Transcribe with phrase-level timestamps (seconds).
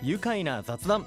[0.00, 1.04] 愉快な雑談。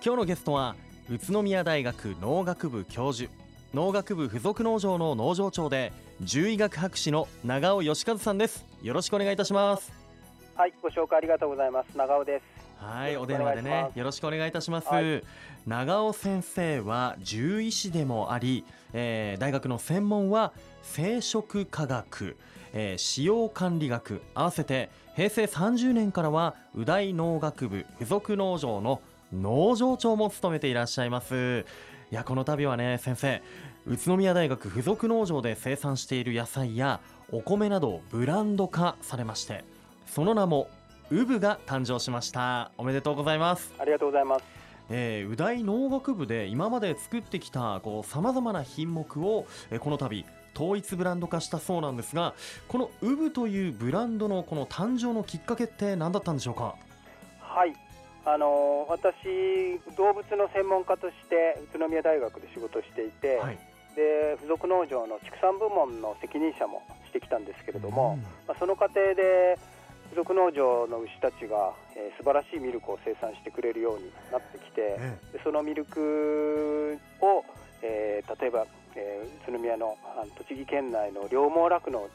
[0.00, 0.76] 今日のゲストは
[1.10, 3.28] 宇都宮大学農学部教授
[3.74, 8.64] 農学部附属農場の農場長で獣医学博士の長尾義和さんです。
[8.80, 9.92] よろしくお願いいたします。
[10.54, 11.96] はいご紹介ありがとうございます。
[11.96, 12.58] 長尾です。
[12.78, 15.24] はいお電話でねよろしくお願いいたします、はい、
[15.66, 20.52] 長尾先生は獣医師でもあり、えー、大学の専門は
[20.84, 22.36] 生殖科学
[22.72, 29.00] えー、使用管理学合わせて平成30年からは宇大農学部附属農場の
[29.32, 31.66] 農場長も務めていらっしゃいます。
[32.10, 33.42] いやこの度はね先生
[33.86, 37.00] 宇都宮大学附属農場で生産している野菜や
[37.32, 39.64] お米などをブランド化されまして
[40.06, 40.68] その名も
[41.10, 42.70] ウブが誕生しました。
[42.76, 43.72] おめでとうございます。
[43.78, 44.44] ありがとうございます。
[44.90, 50.24] えー、宇大農学部で今まで作ってきたさまざまな品目を、えー、この度
[50.58, 52.34] 統一ブランド化したそうなんですが
[52.66, 56.74] このウブというブランドのこの誕生のきっかけって何だったんでしょうか？
[57.38, 57.72] はい。
[58.24, 63.58] あの私動物の専門家として宇都宮大学で仕事していて、はい、
[63.96, 69.56] で付属農場の畜産部門の責任者もしてきたんですけれども、うん、まあ、その過程で
[70.10, 77.44] 付属農場の牛たちが、えー、素晴らしいミルクを生産してくれるようになってきて、ええ、でそのミルクを、
[77.80, 78.66] えー、例えば
[78.98, 82.08] えー、宇都宮のあの栃木県内の両毛酪農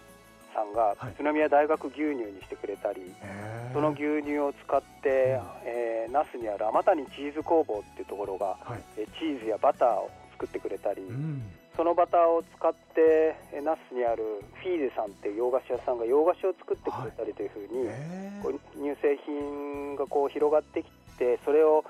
[0.54, 11.42] さんが宇都宮大学牛乳にしてくれたり、はい、その牛乳を使って、えー、那須にある天谷チーズ工房っていうところが、はい、えチーズやバターを作ってくれたり、うん、
[11.76, 21.84] そのバターを使って那須にあるフィーゼさんっていう洋菓子屋さんが洋菓子を作ってくれたりというふうに、はい、乳製品がこう広がってきてそれを、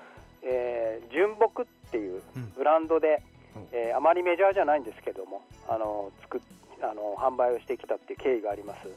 [0.43, 2.21] えー、純木っていう
[2.55, 3.21] ブランドで、
[3.71, 6.41] えー、あまりメジャーじゃないんですけどもあの作
[6.81, 8.87] あの販売をしてきたっていう経緯があります。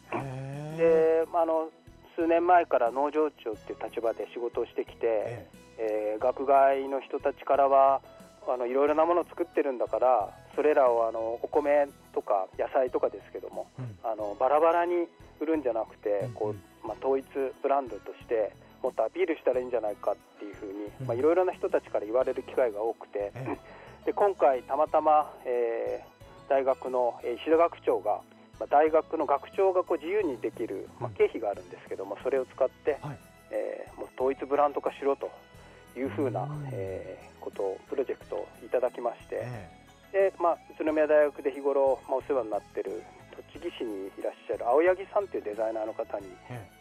[0.76, 1.70] で、まあ、あの
[2.16, 5.46] 数年前から農場長っていう立場で仕事をしてきて、
[5.78, 8.00] えー、学外の人たちからは
[8.48, 15.06] あのいろいろなものを作ってるんだからそれらをあのお米とか野菜とかですけども、うん、あのバラバラに
[15.40, 17.26] 売るんじゃなくて、こうまあ、統一
[17.62, 18.52] ブランドとして
[18.82, 23.32] もっとアピールしたらいいんじゃないかっていうふうに、まあ、いろいろな人たちから言われる機会が多くて、
[24.06, 28.20] で今回たまたま、えー、大学の、えー、石田学長が、
[28.60, 33.18] まあ、大学の学長がこう自由にできる、まあ、経費があるんですけどもそれを使って、はい、
[33.50, 35.28] えー、もう統一ブランド化しろと
[35.98, 39.42] いうふうな、えー、ことをプロジェクトをいただきまして、
[40.12, 43.02] でまあ、宇都宮大学で日頃、まあ、お世話になっている
[43.50, 46.26] 栃木市にいらっしゃる青柳さんというデザイナーの方に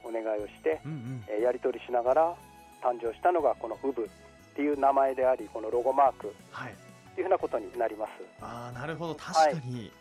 [0.03, 0.79] お願いをして、
[1.27, 2.35] えー、やり取りしながら
[2.83, 4.07] 誕生したのがこの UB っ
[4.55, 6.75] ていう名前でありこのロゴマーク、はい、
[7.17, 8.11] いうふうなことになります。
[8.41, 9.91] あなるほど確かに、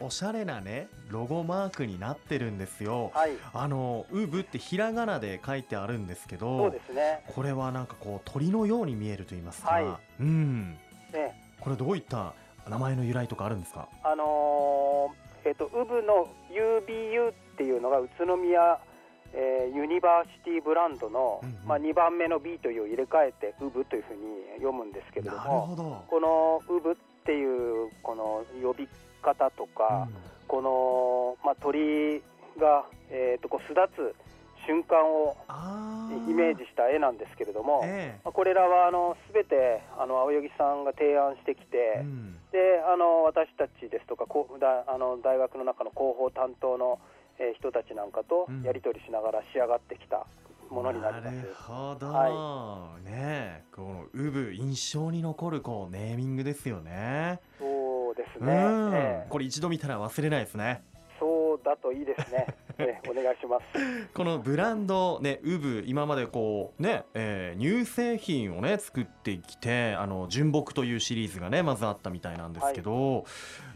[0.00, 3.10] おしゃれなねロゴマークになってるんですよ。
[3.14, 7.24] はい、あのウブってひらがなで書いてあるんですけど、そうですね。
[7.26, 9.84] これはなんかこう鳥のように見えると言いますか、はい、
[10.20, 10.78] うん。
[11.12, 12.34] ね、これどういった
[12.68, 13.88] 名前の由来とかあるんですか？
[14.04, 18.78] あのー、えっ、ー、とウブの UBU っていうのが宇都宮
[19.34, 24.20] えー、ユニバーシティブランドの、うんうん、まあ、2番目の B というを入れ替えてウブというふうに
[24.56, 26.94] 読むんですけれどもこのウブっ
[27.24, 28.88] ていうこの呼び
[29.22, 30.14] 方とか、うん、
[30.46, 32.22] この、まあ、鳥
[32.58, 34.14] が、えーと、こう巣立つ
[34.66, 35.36] 瞬間を
[36.28, 46.98] イメージした絵なんですけれども、えー、これらはあの全てあの青柳さんが提案してきて、うん、であの私たちですとかこだあの大学の中の広報担当の
[47.38, 50.26] え人たちなんかとやり取りしながら仕上がってきた
[50.70, 51.34] ものになります。
[51.36, 57.40] なるほど、はい、ねこのウブ印象に残るこうネーミングですよね。
[57.58, 58.52] そうですね。
[58.52, 60.82] えー、これ一度見たら忘れないですね。
[61.68, 62.46] だといいですね。
[62.78, 64.08] えお願いします。
[64.14, 73.24] このブランドねウブ今までこうね、えー、乳製品をね作ってきてあの純木というシリーズがねまずあったみたいなんですけど、はい、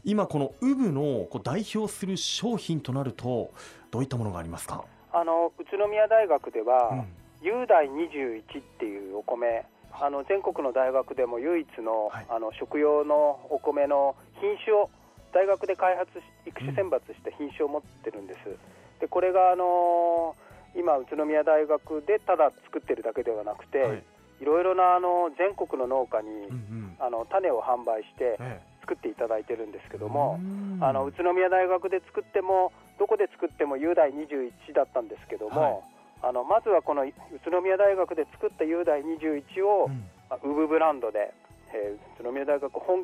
[0.05, 3.51] 今このウブのこう代表する商品となると
[3.91, 4.85] どういったものがありますか？
[5.13, 7.07] あの宇都宮大学では、うん、
[7.43, 9.67] 雄大21っていうお米
[10.01, 14.91] あの全国の大学でも唯一のはい、あの食用のお米の品種を
[15.33, 16.11] 大学で開発
[16.47, 18.49] 育種選抜して品種を持ってるんです。
[18.49, 18.59] うん
[19.03, 24.03] でこれがあのー、今宇都宮大学でただ作ってるだけではなくて、はい、
[24.41, 28.39] いろいろなあの全国の農家に、うんうん、あの種を販売して
[28.81, 30.39] 作っていただいてるんですけども、
[30.81, 32.71] あの宇都宮大学で作っても
[33.01, 35.83] どこで作っても雄大21だったんですけども、
[36.23, 37.13] はい、あのまずはこの宇
[37.45, 41.35] 都宮大学で作った雄大21を、うん、ウブブランドで、
[41.75, 43.03] えー、宇都宮大学本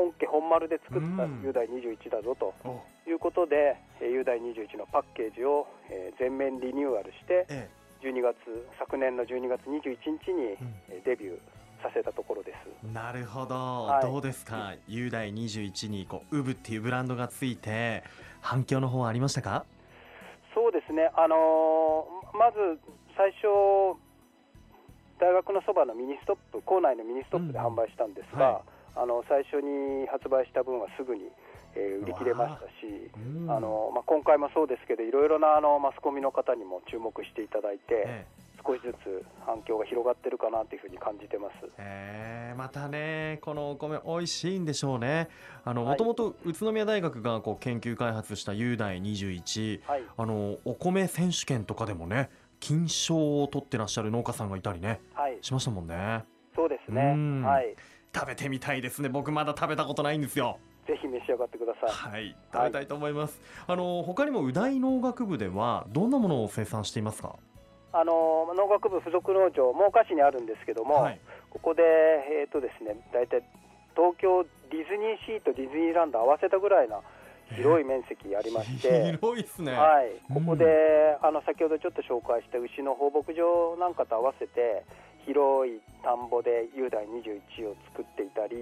[0.00, 2.54] 本家本丸で作った雄大21だぞと
[3.06, 5.66] いうことで、雄大21のパッケージを
[6.18, 7.46] 全面リニューアルして、
[8.02, 8.36] 12月
[8.78, 10.56] 昨年の12月21日に
[11.04, 11.38] デビュー
[11.82, 12.86] させたところです。
[12.94, 14.72] なるほど、はい、どうですか？
[14.88, 18.02] 雄大21にこうウブっていうブランドがついて
[18.40, 19.66] 反響の方はありましたか？
[20.54, 21.10] そうですね。
[21.14, 22.80] あのー、まず
[23.18, 24.00] 最初
[25.20, 28.62] 大学のそばのミニストップ校内のミニストップで販売したんですが、うんはい、
[28.96, 31.30] あの最初に発売した分はすぐに
[31.76, 33.10] えー、売り切れましたし、
[33.48, 38.26] あのまあ、今回もそうですけど、いろいろなあのマスコミの方にも注目していただいて、ええ、
[38.66, 45.28] 少しずつ反響が広がってるかなというふうに感じてます、えー、またね、このお米、美味しいんでしょうね、
[45.64, 56.24] もともと宇都宮大学がこう研究開発した雄大21、はい、あのお米選手権とかでもね、金賞を取ってらっしゃる農家さんがいたりね、はい、しましたもんね。
[56.56, 57.02] そうですね、
[57.46, 57.76] はい、
[58.12, 60.58] 食べてみたいですね、僕まだ食べたことないんですよ。
[60.86, 62.12] ぜひ召し上がってください。
[62.12, 63.40] はい、食べたいと思います。
[63.66, 67.36] はい、あの他にも宇大農学部ではどんなものを生産していますか？
[67.92, 71.20] あの農学部附属農場真岡市にあるんですけども、はい、
[71.50, 73.42] ここでえっ、ー、とですね、大体
[73.94, 77.00] 東京ディズニーシーとディズニーランド合わせたぐらいな
[77.54, 79.72] 広い面積ありまして、広いですね。
[79.72, 84.84] はい、ここで、うん、あの先ほどちょっと紹介した牛の放牧場なんかと合わせて。
[85.26, 88.56] 広い田んぼで雄大21を作っていたり、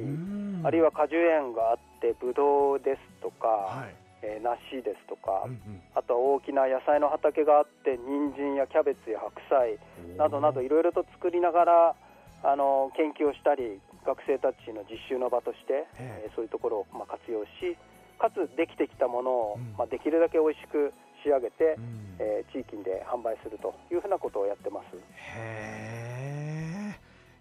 [0.65, 9.79] あるいは果樹園があってブドウですとか、はい、えー、梨ですとか、うんうん、あとは大きな野菜の畑があって人参やキャベツや白菜
[10.17, 11.95] などなどいろいろと作りながら
[12.43, 17.77] あの研究をしたり学生たちの実習の場として、えー、そういうところをまあ活用し
[18.19, 24.97] かつできてきたものを、うん、まあ、できるだけ美味しく仕上げて、うん、えー、地域で販売するというふうなことをやってます。
[25.39, 26.08] へ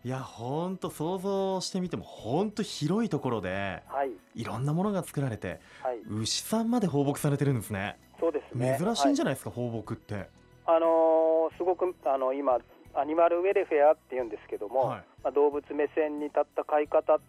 [0.07, 7.97] いや本当想像してみても本当広いところで、はい、いろんなものが作られて、はい、牛さんまで放牧されてるんですね。
[8.17, 8.77] そうですね。
[8.79, 10.29] 珍しいんじゃないですか、はい、放牧って。
[10.65, 12.57] あのー、すごくあの今
[12.95, 17.19] アニマルウェルフェアっていうんですけども、はい、まあ、動物目線に立った飼い方っ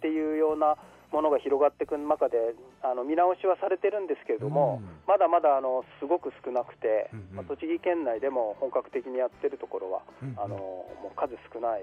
[0.00, 0.76] ていうような
[1.10, 2.54] ものが広がっていく中で
[2.84, 11.82] あの見直しはされてるんですけれども、うん、まだまだあのすごく少なくて、うんうん、まあ、栃木県内でも本格的にやってるところは、うんうん、あのもう数少ない。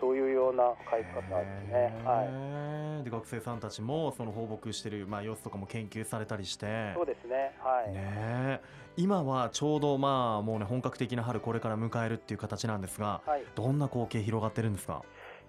[0.00, 1.92] そういうような飼い方ですね。
[2.04, 3.04] はい。
[3.04, 6.92] で学生さんたちもその放牧してるまあ様子とかも研究されたりして。
[6.94, 7.54] そうですね。
[7.60, 7.92] はい。
[7.92, 8.60] ね
[8.96, 15.02] 今はちょうどまあもうね本格的な春これから迎えるっていう形なんですが、はい、どんな光景広がってるんですか？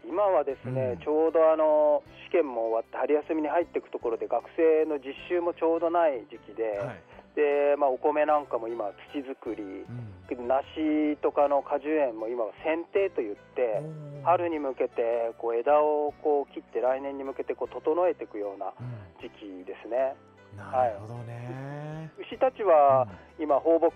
[0.06, 7.02] 今はですね、うん、ちょうどあの試験も終わって春休みに入っていくところで学生の実習もちょうどない時期で、はい、
[7.36, 9.86] でまあ、お米なんかも今土作り、うん、
[10.35, 13.81] 梨とかの果樹園も今は剪定といって
[14.24, 18.74] 春に向けてこう枝をこう切って来年に向けてこう整えていくような
[19.21, 20.15] 時期ですね。
[20.51, 23.07] うん、なるほどね、はい、牛たちは
[23.39, 23.94] 今放牧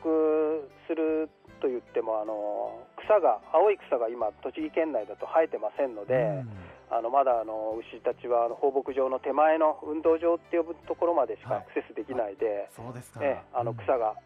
[0.87, 1.29] する
[1.61, 6.41] と言ってもあの草が青い草が今栃木県内だと生えてませんので、
[6.89, 14.17] うん、あのまだあの牛たちは放牧場の手前の運動場って呼ぶところまでしかアクセスできないで、はい、そうですか、ね、あの草が、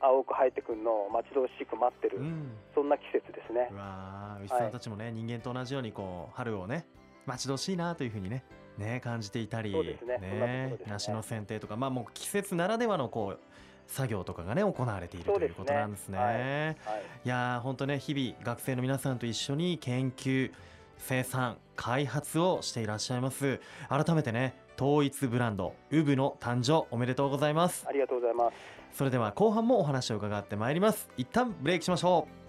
[0.00, 3.68] 青く生えてくるのを待ち遠しく待ってる、うん、そんな季節ですね。
[3.72, 6.86] うわ牛さんたちもね、はい、人間と同じようにこう春をね
[7.26, 8.44] 待ち遠しいなというふうにね
[8.78, 10.18] ね感じていたり、ね。
[10.18, 13.40] ね梨の剪定とかまあもう季節ならではのこう
[13.86, 16.18] 作業とかがね行われているということなんですね。
[16.18, 16.20] い。
[16.20, 20.52] はい、いや本当ね日々学生の皆さんと一緒に研究
[20.98, 23.60] 生産開発をしていらっしゃいます。
[23.88, 27.84] 改めてね統一ブランドウブの誕生おめでとうございます。
[27.88, 31.08] ありがとうございますそれでは後半もお話を伺ってまいります。
[31.16, 32.42] 一旦ブレイクしましょう。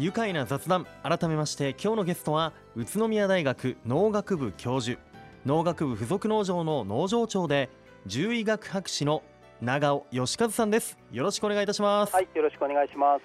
[0.00, 5.00] 愉快な雑談改めまして今日のゲストは宇都宮大学農学部教授
[5.44, 7.68] 農学部附属農場の農場長で
[8.06, 9.24] 獣医学博士の
[9.60, 10.96] 長尾義和さんです。
[11.10, 12.14] よろしくお願いいたします。
[12.14, 13.24] はいよろしくお願いします。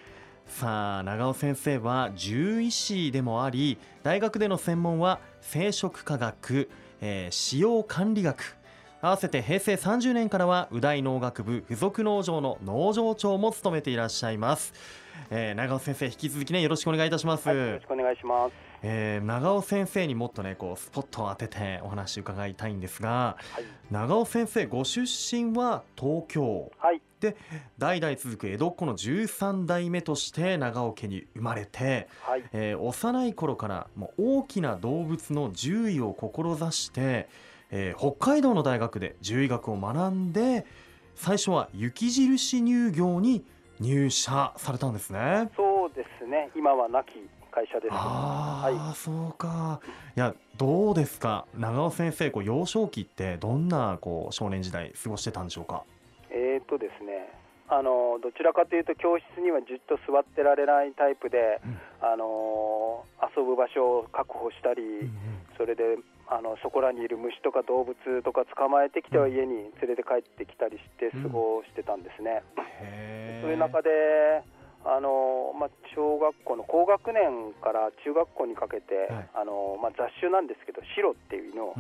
[0.60, 6.70] さあ長尾先生は獣医師でもあり大学での専門は生殖科学、
[7.06, 8.56] えー、使用管理学。
[9.02, 14.74] 合わせて平成30年からは宇大農学部附属農場の農場長も務めていらっしゃいます、
[15.30, 18.54] えー、長尾先生引き続きねよろしくお願いいたします、はい、よろしくお願いします。
[18.82, 27.38] えー、長尾先生にもっとねこうスポットを当ててお話伺いたいんですが、はい、長尾先生ご出身は東京、はい、で
[27.78, 37.30] 代々続く江戸っ子の13代目として長尾家に生まれて、はい、えー、幼い頃からもう大きな動物の獣医を志して、
[37.72, 40.66] えー、北海道の大学で獣医学を学んで
[41.16, 43.46] 最初は雪印乳業に
[43.80, 45.50] 入社されたんですね。
[45.56, 47.14] そうですね今は亡き
[47.52, 47.94] 会社です。
[47.94, 49.80] ああ、はい、そうか。
[50.18, 55.84] いや、どうですか、長尾先生、こう幼少期ってどんなこう少年時代過ごしてたんでしょうか？
[57.70, 65.12] あのどちらかというと教室にはじっと座ってられないタイプで、うん、あの遊ぶ場所を確保したり、うんうん、
[65.58, 72.44] それであのそこらにいる虫とか動物とか捕まえてきては家に連れて帰ってきたりして過ごしてたんですね。
[72.58, 73.90] うん、そういう中で
[74.86, 81.74] あのまあ、小学校の高学年から中学校にかけて、はい、あのまあ、雑種なんですけど、シロっていう犬を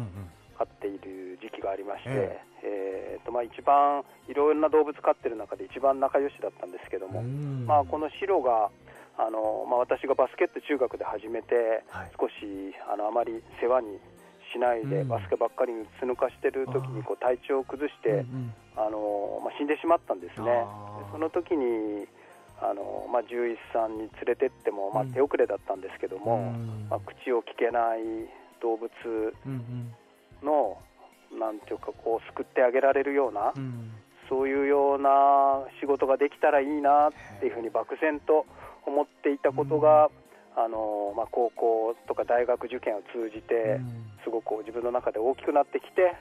[0.64, 2.28] 飼っている時期がありまして、うんうん、
[2.64, 8.72] えーとまあ、一番いろんな動物飼ってる中で一番仲良しだったんですけども、まあ、このシロが
[9.18, 12.34] あの、まあ、私がバスケット中学で始めて、はい、少し
[12.92, 14.00] あのあまり世話に
[14.52, 18.24] しないで、バスケばっかりにつ抜かしてる時にこに体調を崩して、
[18.78, 20.66] あのまあ、死んでしまったんですね。
[21.12, 22.08] その時に
[22.62, 28.30] あのまあ、獣医さんに連れてっても、まあ、手遅れだったんですけども、うん、まあ、口を聞けない
[28.62, 28.88] 動物
[30.44, 30.78] の、
[31.32, 33.92] うん、なんていうかこう救ってあげられるような、うん、
[34.30, 38.46] そういうような仕事ができたらいいなっていうふうに漠然と
[38.86, 40.10] 思っていたことが、
[40.56, 43.80] あのまあ、高校とか大学受験を通じて、
[44.24, 46.16] すごく自分の中で大きくなってきて、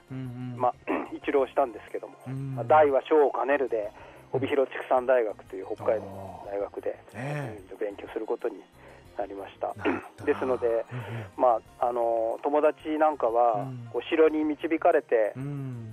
[0.57, 0.75] まあ、
[1.13, 2.15] 一浪したんですけども、
[2.55, 3.91] まあ、大は小を兼ねるで。
[4.33, 6.99] 帯広畜産大学という北海道の大学で、
[7.79, 8.57] 勉強することに
[9.19, 9.75] なりました。
[10.25, 10.85] ですので、
[11.37, 15.33] まあ、あの友達なんかは、こう城に導かれて、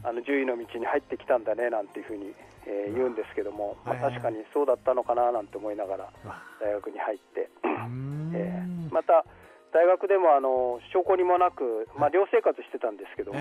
[0.04, 2.34] あの獣医の道に入ってきたんだねなんていうふうに、
[2.66, 6.10] えー、言うんですけども、まあ、確かにそうだったのかななんて思いながら
[6.62, 9.26] 大学に入って、えー、また
[9.74, 13.40] 大学でもあの証拠にもなく、まあ、寮生活してたんですけども、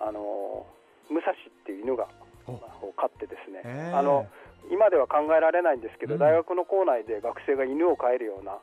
[0.00, 0.66] あの
[1.10, 2.08] 武蔵っていう犬が
[2.46, 4.26] を飼ってですね、あの
[4.70, 8.58] 今では考えられないんですけど、うん、大学の校内で学生が犬を飼えるような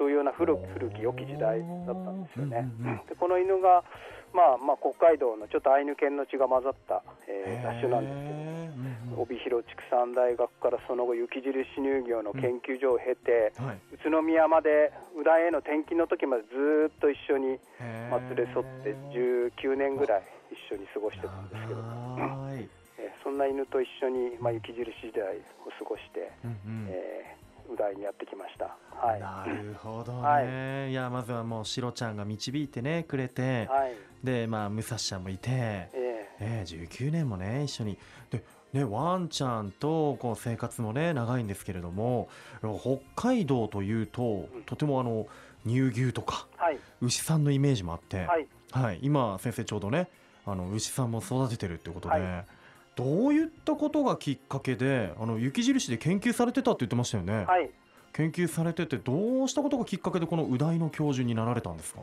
[0.00, 2.72] そういうような古古き良き時代だったんですよね。
[3.06, 3.84] でこの犬が、
[4.32, 14.88] まあまあ、北海道のちょっとアイヌ犬の血が混ざった、えー、雑種なんですけど、帯広畜産大学からその後雪印乳業の研究所を経て、うんはい、宇都宮まで
[15.20, 17.60] 宇田への転勤の時までずっと一緒に、
[18.08, 22.10] まあ、連れ添って19年ぐらい一緒に過ごしてたんですけど。
[23.22, 27.19] そんな犬と一緒に、まあ、雪印時代を過ごして、うんうん、えー、
[27.80, 28.76] うだいにやってきました。
[28.94, 35.90] はい、なるほどね、はい、いやまずはもうシロちゃんが導いてねくれて、はい、でまあ武蔵ちゃんもいて、えー、
[36.40, 37.98] えー、19年もね一緒に。
[38.30, 42.28] でね、ワンちゃんとこう生活もね長いんですけれども
[42.60, 45.26] 北海道というと、うん、とてもあの
[45.66, 50.08] 乳牛とか、はい、牛さんのイメージもあって、はい、はい、今先生ちょうどね
[50.46, 52.46] あの牛さんも育ててるってことで、はい、
[53.02, 57.44] どういったことがきっかけであの雪印で研究されてたって言ってましたよね。
[57.44, 57.70] はい。
[58.12, 62.00] 研究されててどうしたことがきっかけでこのう大の教授になられたんですか？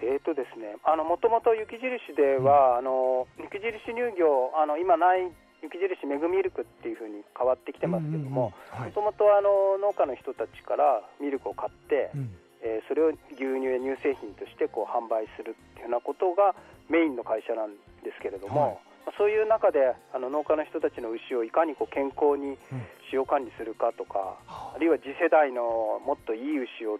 [0.00, 5.30] えーとですね、あのもともと雪印では、うん、あの雪印乳業あの今ない
[5.62, 12.30] 雪印メグミルクっていうふうに変わってきてますけども、もともと農家の人たちからミルクを買って、うん、
[12.62, 16.54] えー、それを牛乳や乳製品としてこう販売するっていうようなことが
[16.88, 18.60] メインの会社なんですけれども。
[18.62, 18.78] はい
[19.16, 22.56] そういう中であの農家の人たちの牛をいかにこう健康に
[23.10, 24.36] 使用管理するかとか、
[24.74, 26.98] うん、あるいは次世代のもっといい牛を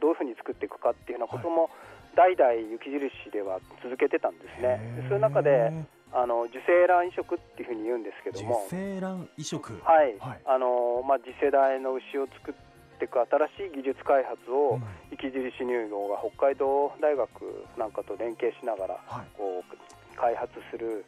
[0.00, 1.70] どういうふうに作っていくかっていうようなことも、
[2.14, 5.04] 代々雪印では続けてたんですね。
[5.08, 5.72] そういう中で
[6.12, 8.64] あの受精卵移植っていうふうに言うんですけども。
[8.68, 9.80] 受精卵移植。
[9.84, 12.54] はい、はい、あのまあ、次世代の牛を作っ
[12.98, 14.80] ていく新しい技術開発を、
[15.10, 17.28] 雪印乳業が北海道大学
[17.76, 19.00] なんかと連携しながら、
[19.36, 21.04] こう開発する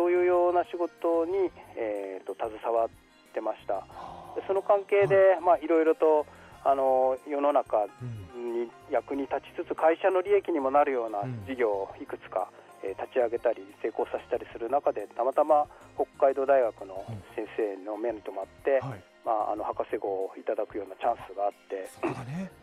[0.00, 2.88] そういうような仕事に、えーと、携わっ
[3.34, 3.84] てました。
[4.32, 6.24] でその関係で、まあ、いろいろと
[6.64, 7.84] あの世の中
[8.32, 12.48] に役に立ちつつ会社の利益にもなるような事業をいくつか、
[12.82, 15.66] えー、立ち上げたり成功させたりする中でたまたま
[16.00, 17.04] 北海道大学の
[17.36, 18.80] 先生の目に留まって、
[19.28, 21.92] まあ、あの博士号をいただくようなチャンスがあって。
[22.00, 22.08] そ,、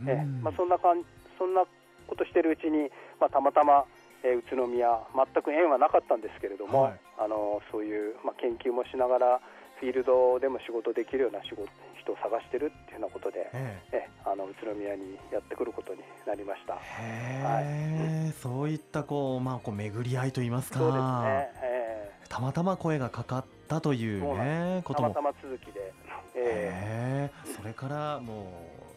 [0.02, 0.26] ね。
[0.26, 0.26] え。
[0.42, 1.06] まあ、そんなかん
[1.38, 1.62] そんな
[2.08, 2.90] ことしてるうちに、
[3.22, 3.86] まあ、たまたま
[4.24, 9.42] えー、宇都宮全く縁はなかったんですけれども、はい、あのそういう、まあ、研究もしながら
[9.80, 11.70] フィールドでも仕事できるような仕事
[12.02, 16.74] 人を探してるっていうようなことで、ええあの宇都宮にやってくることになりました。
[16.74, 20.80] はい、そういったこうまあこう巡り合いと言いますか。
[20.80, 21.50] そうですね。
[21.64, 25.14] えー、たまたま声がかかったというねことも。
[25.14, 25.94] たまたま続きで。
[26.36, 28.52] ええそれからも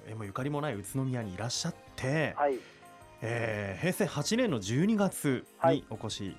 [0.07, 2.35] う縁もゆかりもない宇都宮にいらっしゃって。
[2.37, 2.55] はい。
[3.23, 6.37] えー、平成8年の12月にお越し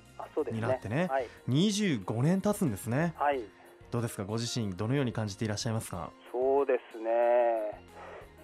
[0.50, 3.40] になってね,、はい、ねはい、25年経つんですね、はい、
[3.90, 4.24] どうですか？
[4.24, 6.10] ご自身どのように感じていらっしゃいますか？
[6.32, 7.10] そうですね。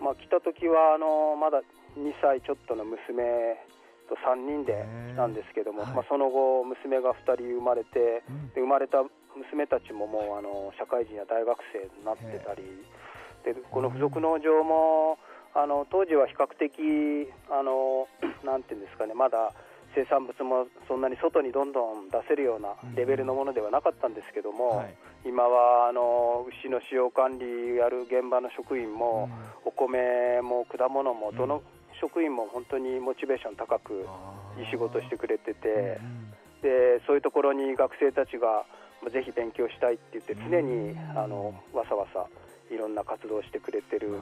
[0.01, 1.59] ままあ、来た時はあのまだ
[1.99, 3.59] 2歳ちょっとの娘
[4.09, 9.05] と3人で来たんですけども、はい、まあ、その後、娘が2人生まれて、うん、で生まれた
[9.37, 12.63] 娘たちももうあの社会人や大学生になってたり、
[13.45, 15.19] でこの付属農場も
[15.55, 18.07] あの当時は比較的あの
[18.45, 19.53] なんていうんですかねまだ
[19.95, 29.29] 生産物もそんなに外にどんどん出せるようなレベルのものではなかったんですけども、うんはい、今はあの牛の使用管理やる現場の職員も、
[29.65, 31.63] お米も果物もどの
[32.01, 34.07] 職員も本当にモチベーション高く
[34.59, 35.99] いい仕事してくれてて、
[36.63, 38.65] でそういうところに学生たちが
[39.11, 42.27] ぜひ勉強したいって言って常にあのわさわさ
[42.71, 44.21] いろんな活動をしてくれてる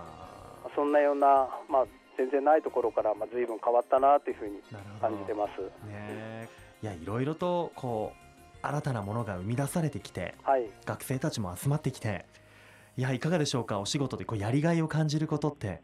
[0.74, 4.60] そんなような、まあ、全然ないところから、まあ、随分変わったなというふうに
[5.00, 5.60] 感じてます。
[5.86, 6.48] ね、
[6.82, 12.24] いやいろいろとこう新たなものが生み出されてきて、はい、学生たちも集まってきて
[12.96, 13.78] いやいかがでしょうか？
[13.78, 15.82] お仕事でこうやりがいを感じることって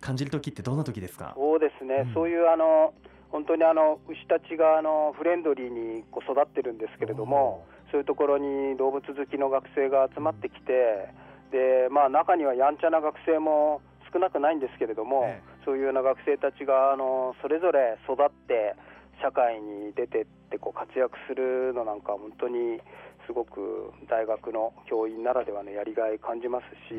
[0.00, 1.32] 感じる時ってどんな時ですか？
[1.36, 2.92] そうですね、うん、そういうあの
[3.30, 11.08] 本当にあの牛たちがあのフレンドリーにこう育ってるんですけれどもそういうところに動物好きの学生が集まってきて
[11.50, 13.80] で、まあ、中にはやんちゃな学生も
[14.16, 18.72] 少なくないんですけれども、ええ、そういうような学生たちがあのそれぞれ育って
[19.20, 22.80] 社会に出てってこう活躍するのなんか本当に
[23.26, 26.96] すごく大学の教員ならではのやりがい感じますし、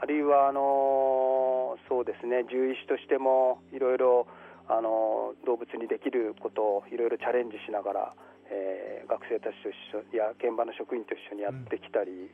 [0.00, 4.26] あるいはあのそうですね獣医師としてもいろいろ
[4.66, 8.14] あの動物にできることをいろいろチャレンジしながら、
[8.50, 12.30] えー、学生たちと一緒や現場の職員と一緒にやってきたり、うん、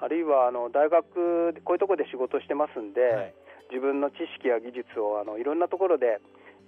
[0.00, 3.34] あるいはあの大学こういうところで仕事してますんで、はい、
[3.70, 6.20] 自分の知識や技術をあのいろんなところで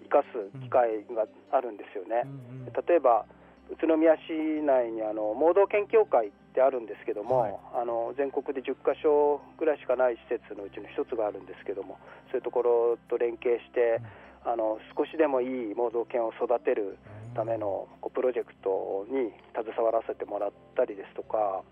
[0.05, 2.25] 生かす機会があるんですよね。
[2.25, 3.25] うんうん、例えば
[3.71, 11.99] 宇都宮市内にあの盲導研究会ってあるんですけども、はい、あの全国で10か所ぐらいしかない施設のうちの1つがあるんですけども
[12.31, 14.03] そういうところと連携して、
[14.45, 16.99] うん、あの少しでもいい盲導犬を育てる
[17.35, 21.63] ためのプロジェクトに携わらせてもらったりですとか、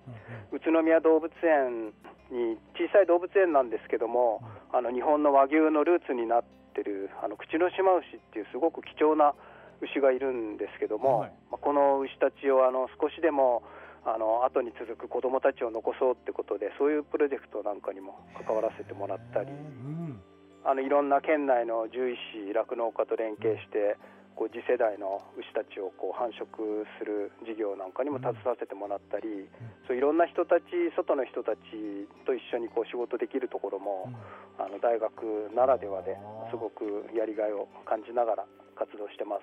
[0.50, 1.92] うん、宇都宮動物園
[2.30, 4.40] に小さい動物園なんですけども、
[4.72, 9.34] うん、あの日本の和牛のルーツになってるあの口の島牛っていうすごく貴重な
[9.80, 13.62] 牛がいるんですけども、はい、この牛たちをあの少しでも
[14.04, 20.20] あの後に続く子どもたちを残そうってことでそういうプロジェクトなんかにも関わらせてもらったり、うん、
[20.64, 22.16] あのいろんな県内の獣医
[22.48, 23.98] 師酪農家と連携して
[24.38, 29.50] こう次世代の牛たちをこう繁殖する事業なんかにも携わせてもらったり、うん、
[29.90, 36.14] そういろんな人たち外の人たちと一緒にこう仕事できるところも、うん、あの大学ならではで
[36.54, 38.46] すごくやりがいを感じながら
[38.78, 39.42] 活動してま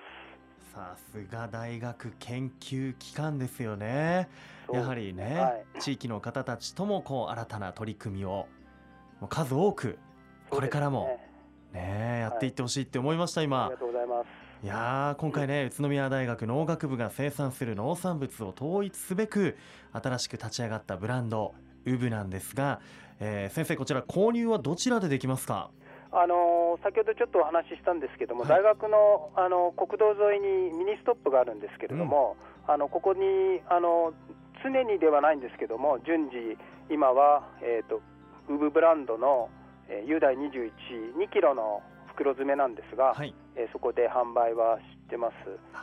[0.72, 4.30] さすが大学研究機関ですよね。
[4.72, 8.46] やはりね、はい、地域の方たちともこう新たな取り組みを
[9.28, 9.98] 数多く
[10.48, 11.20] これからも
[11.72, 13.66] ね、ねやっていってほしいって思いました、今。
[13.66, 14.26] ありがとうございます。
[14.64, 19.56] いや今回ね宇都宮大学農学部が生産する農産物を統一すべく
[19.92, 22.80] 新しく立ち上がったブランドウブなんですが、
[23.20, 25.70] えー、先生こちら購入はどちらでできますか？
[26.10, 33.20] あの先ほどちょっとお話ししたんですけども、はい、大学のあの国道沿いにミニストップがあるんですけれども、うん、あのここに
[33.68, 34.14] あの
[34.64, 36.56] 常にではないんですけども順次
[36.90, 38.00] 今は、えーと、
[38.48, 39.50] ウブブランドの、
[39.88, 40.72] えー、雄大21、
[41.16, 45.34] 2キロの袋詰めなんですが、はい、えー、そこで販売はしてます。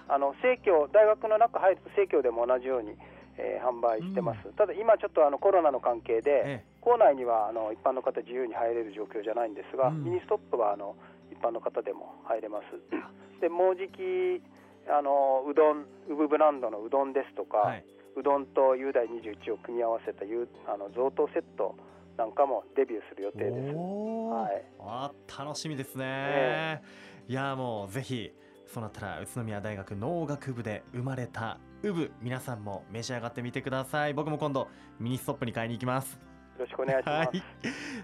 [0.08, 0.18] あ。
[0.18, 2.96] の生協大学の中入ると生協でも同じように
[3.38, 10.96] えー、販売してます、うん、ただ今、ちょっとあのコロナの関係で、ええ、校内にはあの一般の方、自由に入れる状況じゃないんですが、うん、ミニストップはあの
[11.32, 12.66] 一般の方でも入れます。
[13.42, 14.42] でもうじき
[14.88, 17.86] あのうどん、ウブブランドのうどんですとか、はい、
[18.16, 21.76] うどんと雄大21を組み合わせたあの贈答セット
[22.18, 23.76] なんかもデビューする予定です。
[23.76, 26.82] はい、あ楽しみですね。
[27.28, 28.32] いやもうぜひ
[28.66, 34.14] そうなったら宇都宮大学農学部で生まれたウブ皆さんも召し上がってみてください。
[34.14, 34.68] 僕も今度
[35.00, 36.20] ミニストップに買いに行きます。
[36.58, 37.44] よろしくお願いします、はい、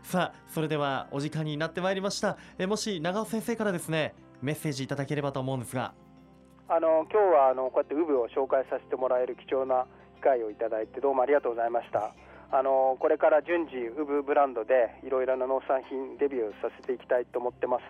[0.02, 2.38] さあそれではお時間になってまいりました。
[2.58, 5.94] えもし長尾先生からですねメッセージいただければと思うんですが。
[6.68, 12.14] あの今日はあのこうやってウブを紹介させてもらえる貴重な機会をいただいてどうもありがとうございました
[12.52, 17.84] あのこれから順次ウブブランドでいろいろな農産品デビューさせていきたいと思ってます、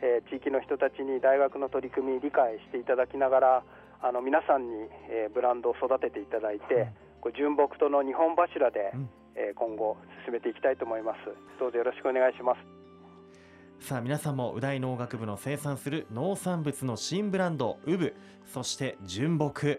[0.00, 3.62] えー、地域の人たちに大学の取り組み理解していただきながら
[4.02, 6.88] あの皆さんに、えー、ブランドを育てていただいて、
[7.20, 11.18] これ純木との日本柱で、うん、えー、今後進めていきたいと思います。
[11.60, 13.86] どうぞよろしくお願いします。
[13.86, 18.14] さあ皆さんも宇大農学部の生産する農産物の新ブランドウブ
[18.46, 19.78] そして純木。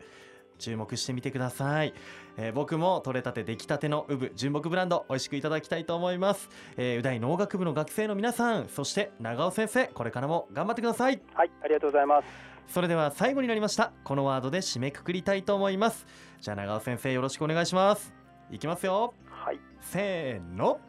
[0.62, 1.94] 注目してみてください、
[2.38, 11.22] えー、僕も取れたて出来たてのウブ純木ブランド美味しくいただきたいと思います、えー、宇大農学部の学生の皆さんそして長尾先生これからも頑張ってください。
[11.34, 12.28] はいありがとうございます。
[12.68, 13.92] それでは最後になりました。
[14.04, 16.08] このワードで締めくくりたいと思います。
[16.40, 18.14] じゃあ長尾先生よろしくお願いします。
[18.50, 19.14] いきますよ。
[19.30, 19.60] はい。
[19.82, 20.80] せーの。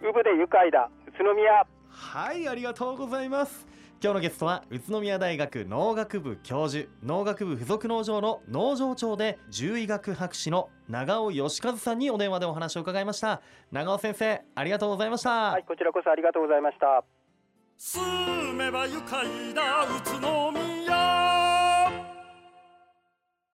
[0.00, 0.88] ウブで愉快だ。
[1.08, 1.66] 宇都宮。
[1.90, 3.66] はいありがとうございます
[4.00, 13.42] 今日のゲストは宇都宮大学農学部教授農学部附属農場の農場長で獣医学博士の長尾義和さんにお電話でお話を伺いました。
[13.72, 15.30] 長尾先生ありがとうございました。
[15.50, 17.02] はいこちらこそありがとうございました。
[17.76, 21.67] 住めば愉快だ宇都宮